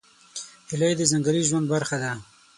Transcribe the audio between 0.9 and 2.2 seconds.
د ځنګلي ژوند برخه ده